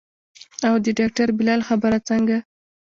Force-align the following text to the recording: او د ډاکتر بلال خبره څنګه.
او 0.67 0.75
د 0.83 0.85
ډاکتر 0.99 1.27
بلال 1.37 1.61
خبره 1.69 1.97
څنګه. 2.09 2.37